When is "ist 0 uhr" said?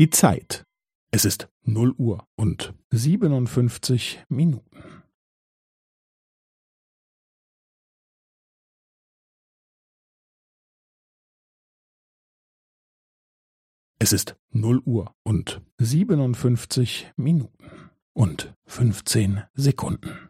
1.26-2.26, 14.14-15.14